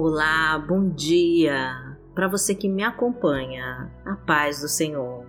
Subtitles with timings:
[0.00, 1.96] Olá, bom dia!
[2.14, 5.26] Para você que me acompanha, a paz do Senhor.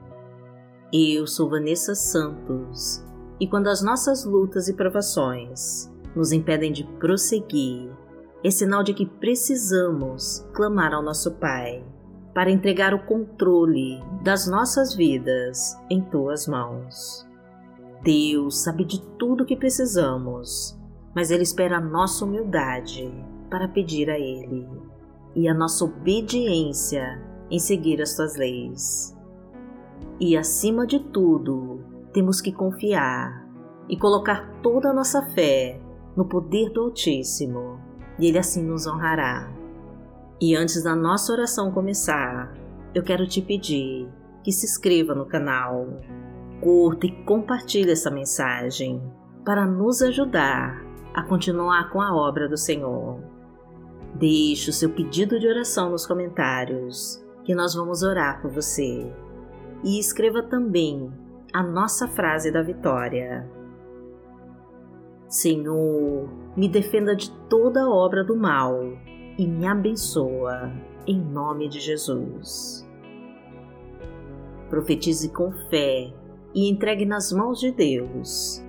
[0.94, 3.04] Eu sou Vanessa Santos
[3.40, 7.90] e quando as nossas lutas e provações nos impedem de prosseguir,
[8.44, 11.84] é sinal de que precisamos clamar ao nosso Pai
[12.32, 17.28] para entregar o controle das nossas vidas em tuas mãos.
[18.04, 20.80] Deus sabe de tudo o que precisamos,
[21.16, 23.12] mas Ele espera a nossa humildade
[23.50, 24.68] para pedir a Ele
[25.36, 29.16] e a nossa obediência em seguir as tuas leis.
[30.20, 31.80] E acima de tudo,
[32.14, 33.48] temos que confiar
[33.88, 35.80] e colocar toda a nossa fé
[36.16, 37.80] no poder do Altíssimo,
[38.20, 39.52] e Ele assim nos honrará.
[40.42, 42.54] E antes da nossa oração começar,
[42.94, 44.10] eu quero te pedir
[44.44, 45.88] que se inscreva no canal,
[46.62, 49.02] curta e compartilhe essa mensagem
[49.46, 53.29] para nos ajudar a continuar com a obra do Senhor.
[54.20, 59.10] Deixe o seu pedido de oração nos comentários, que nós vamos orar por você.
[59.82, 61.10] E escreva também
[61.54, 63.50] a nossa frase da vitória.
[65.30, 68.82] Senhor, me defenda de toda obra do mal
[69.38, 70.70] e me abençoa,
[71.08, 72.86] em nome de Jesus.
[74.70, 76.14] Profetize com fé
[76.54, 78.62] e entregue nas mãos de Deus.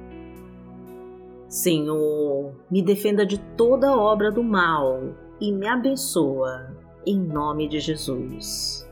[1.48, 8.86] Senhor, me defenda de toda obra do mal e me abençoa, em nome de Jesus.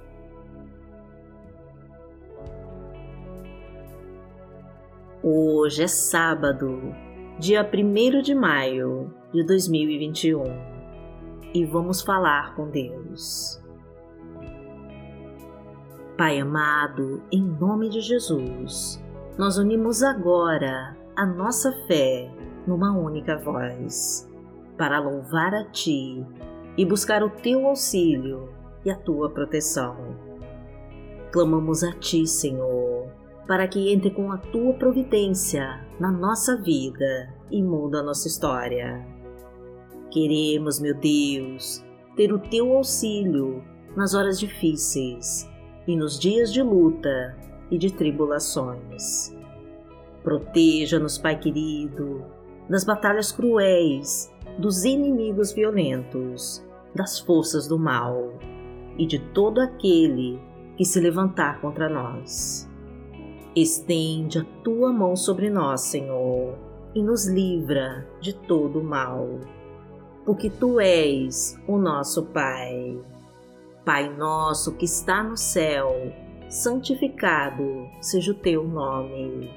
[5.23, 6.95] Hoje é sábado,
[7.39, 10.43] dia 1 de maio de 2021
[11.53, 13.63] e vamos falar com Deus.
[16.17, 19.05] Pai amado, em nome de Jesus,
[19.37, 22.33] nós unimos agora a nossa fé
[22.67, 24.28] numa única voz
[24.79, 26.25] para louvar a Ti
[26.77, 28.49] e buscar o Teu auxílio
[28.85, 29.97] e a Tua proteção.
[31.33, 33.11] Clamamos a Ti, Senhor,
[33.47, 39.05] para que entre com a Tua providência na nossa vida e muda a nossa história.
[40.11, 41.85] Queremos, meu Deus,
[42.17, 43.63] ter o Teu auxílio
[43.97, 45.51] nas horas difíceis
[45.87, 47.37] e nos dias de luta
[47.71, 49.37] e de tribulações.
[50.23, 52.25] Proteja-nos, Pai querido,
[52.69, 58.33] das batalhas cruéis dos inimigos violentos, das forças do mal
[58.99, 60.41] e de todo aquele
[60.77, 62.69] que se levantar contra nós.
[63.55, 66.59] Estende a tua mão sobre nós, Senhor,
[66.93, 69.39] e nos livra de todo o mal,
[70.27, 73.01] porque tu és o nosso Pai.
[73.85, 76.13] Pai nosso que está no céu,
[76.49, 79.51] santificado seja o teu nome.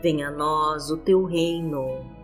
[0.00, 2.23] Venha a nós o teu reino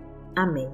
[0.35, 0.69] Amém.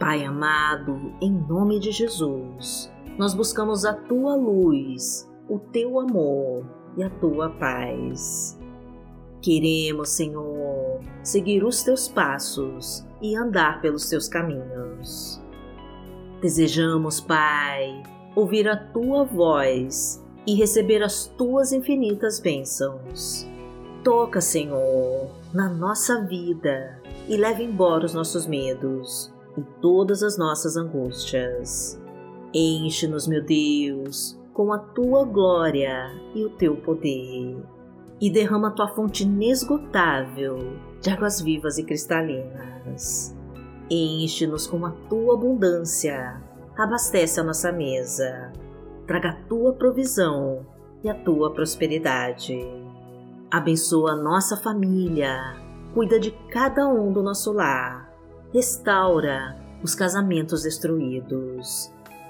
[0.00, 6.64] Pai amado, em nome de Jesus, nós buscamos a tua luz, o teu amor
[6.96, 8.58] e a tua paz.
[9.40, 15.42] Queremos, Senhor, seguir os teus passos e andar pelos teus caminhos.
[16.40, 18.02] Desejamos, Pai,
[18.34, 23.48] ouvir a tua voz e receber as tuas infinitas bênçãos.
[24.04, 30.76] Toca, Senhor, na nossa vida e leva embora os nossos medos e todas as nossas
[30.76, 31.98] angústias.
[32.52, 37.56] Enche-nos, meu Deus, com a tua glória e o teu poder,
[38.20, 40.58] e derrama a tua fonte inesgotável
[41.00, 43.34] de águas vivas e cristalinas.
[43.88, 46.42] Enche-nos com a tua abundância,
[46.76, 48.52] abastece a nossa mesa,
[49.06, 50.66] traga a tua provisão
[51.02, 52.83] e a tua prosperidade
[53.54, 55.54] Abençoa nossa família,
[55.94, 58.12] cuida de cada um do nosso lar,
[58.52, 61.88] restaura os casamentos destruídos,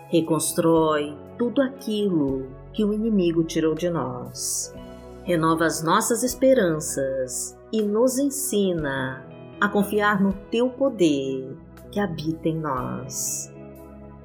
[0.09, 4.75] reconstrói tudo aquilo que o inimigo tirou de nós,
[5.23, 9.25] renova as nossas esperanças e nos ensina
[9.59, 11.57] a confiar no teu poder
[11.91, 13.51] que habita em nós.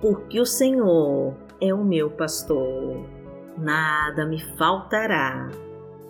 [0.02, 3.06] Porque o Senhor é o meu pastor,
[3.58, 5.50] nada me faltará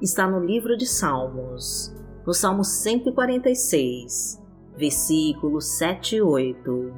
[0.00, 1.94] está no livro de Salmos,
[2.26, 4.42] no Salmo 146,
[4.76, 6.94] versículos 7 e 8,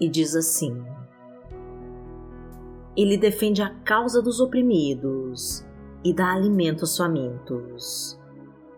[0.00, 0.84] e diz assim:
[2.96, 5.66] Ele defende a causa dos oprimidos
[6.04, 8.20] e dá alimento aos famintos.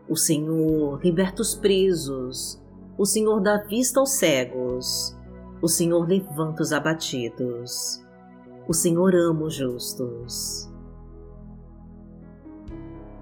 [0.09, 2.63] O Senhor liberta os presos,
[2.97, 5.17] o Senhor dá vista aos cegos,
[5.61, 8.03] o Senhor levanta os abatidos,
[8.69, 10.71] o Senhor ama os justos.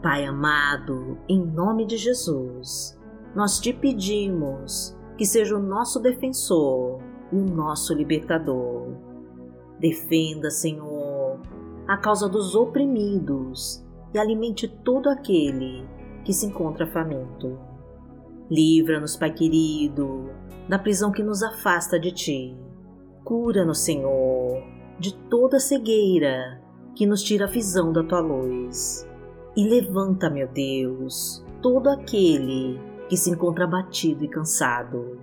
[0.04, 2.94] Pai amado, em nome de Jesus,
[3.34, 7.00] nós te pedimos que seja o nosso defensor
[7.32, 8.98] e o nosso libertador.
[9.80, 11.40] Defenda, Senhor,
[11.88, 15.88] a causa dos oprimidos e alimente todo aquele
[16.22, 17.58] que se encontra faminto.
[18.50, 20.28] Livra-nos, Pai querido,
[20.68, 22.54] da prisão que nos afasta de Ti.
[23.24, 24.62] Cura-nos, Senhor,
[25.00, 26.62] de toda cegueira
[26.94, 29.08] que nos tira a visão da Tua luz.
[29.56, 35.20] E levanta, meu Deus, todo aquele que se encontra abatido e cansado.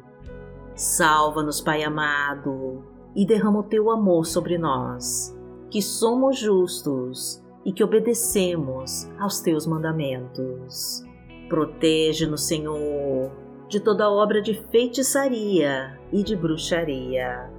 [0.73, 2.83] Salva-nos, Pai amado,
[3.13, 5.37] e derrama o Teu amor sobre nós,
[5.69, 11.03] que somos justos e que obedecemos aos teus mandamentos.
[11.49, 13.31] Protege-nos, Senhor,
[13.67, 17.51] de toda obra de feitiçaria e de bruxaria.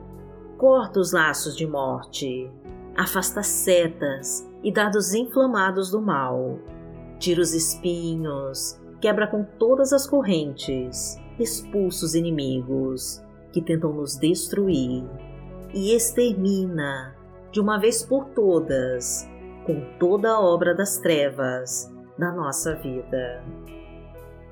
[0.56, 2.50] Corta os laços de morte,
[2.96, 6.58] afasta setas e dados inflamados do mal.
[7.18, 13.22] Tira os espinhos, quebra com todas as correntes, expulsa os inimigos
[13.52, 15.04] que tentam nos destruir
[15.74, 17.14] e extermina,
[17.50, 19.28] de uma vez por todas,
[19.66, 23.44] com toda a obra das trevas da nossa vida.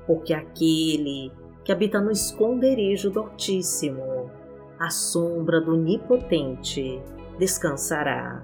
[0.05, 1.31] Porque aquele
[1.63, 4.31] que habita no esconderijo do Altíssimo,
[4.79, 7.01] à sombra do Onipotente,
[7.37, 8.43] descansará.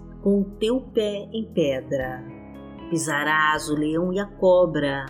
[0.21, 2.23] com o teu pé em pedra.
[2.89, 5.05] Pisarás o leão e a cobra,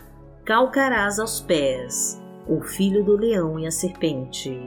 [0.46, 4.58] calcarás aos pés o filho do leão e a serpente.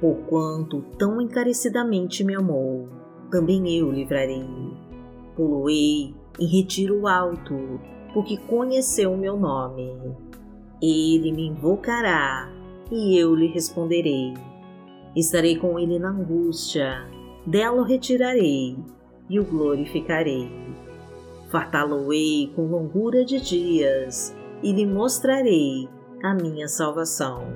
[0.00, 2.88] Porquanto tão encarecidamente me amou,
[3.30, 4.44] também eu livrarei
[5.34, 7.80] Puluei em retiro alto,
[8.12, 9.92] porque conheceu o meu nome.
[10.80, 12.48] Ele me invocará
[12.90, 14.32] e eu lhe responderei.
[15.16, 17.04] Estarei com ele na angústia,
[17.46, 18.76] dela o retirarei
[19.28, 20.50] e o glorificarei.
[21.50, 25.88] Fartá-lo-ei com longura de dias e lhe mostrarei
[26.22, 27.46] a minha salvação.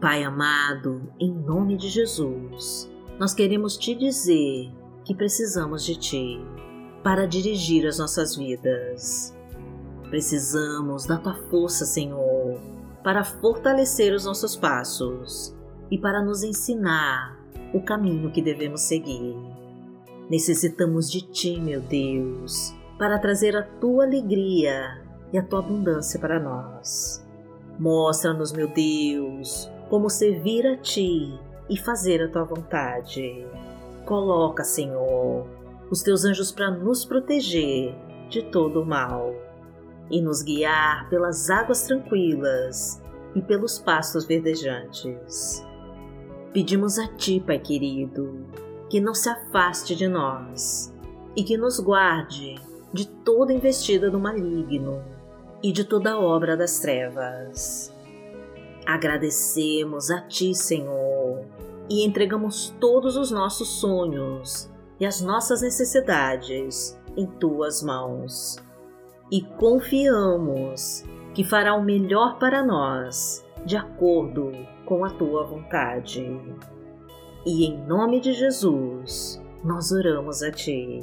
[0.00, 4.68] Pai amado, em nome de Jesus, nós queremos te dizer
[5.04, 6.40] que precisamos de Ti
[7.04, 9.32] para dirigir as nossas vidas.
[10.10, 12.60] Precisamos da Tua força, Senhor,
[13.04, 15.56] para fortalecer os nossos passos
[15.90, 17.41] e para nos ensinar
[17.72, 19.36] o caminho que devemos seguir.
[20.28, 25.02] Necessitamos de Ti, meu Deus, para trazer a Tua alegria
[25.32, 27.26] e a Tua abundância para nós.
[27.78, 31.38] Mostra-nos, meu Deus, como servir a Ti
[31.68, 33.46] e fazer a Tua vontade.
[34.04, 35.46] Coloca, Senhor,
[35.90, 37.94] os Teus anjos para nos proteger
[38.28, 39.34] de todo o mal
[40.10, 43.02] e nos guiar pelas águas tranquilas
[43.34, 45.64] e pelos pastos verdejantes.
[46.52, 48.46] Pedimos a Ti, Pai querido,
[48.90, 50.94] que não se afaste de nós
[51.34, 52.56] e que nos guarde
[52.92, 55.02] de toda investida do maligno
[55.62, 57.90] e de toda obra das trevas.
[58.84, 61.42] Agradecemos a Ti, Senhor,
[61.88, 68.58] e entregamos todos os nossos sonhos e as nossas necessidades em Tuas mãos.
[69.30, 74.52] E confiamos que fará o melhor para nós, de acordo
[74.84, 76.24] com a tua vontade.
[77.44, 81.00] E em nome de Jesus, nós oramos a ti.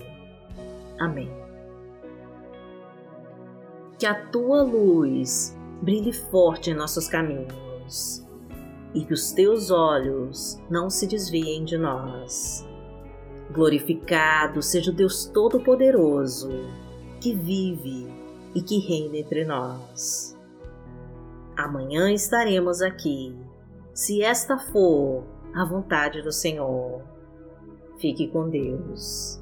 [0.99, 1.31] Amém.
[3.97, 8.25] Que a tua luz brilhe forte em nossos caminhos
[8.93, 12.67] e que os teus olhos não se desviem de nós.
[13.51, 16.49] Glorificado seja o Deus Todo-Poderoso,
[17.19, 18.07] que vive
[18.53, 20.37] e que reina entre nós.
[21.57, 23.35] Amanhã estaremos aqui,
[23.93, 27.01] se esta for a vontade do Senhor.
[27.99, 29.38] Fique com Deus.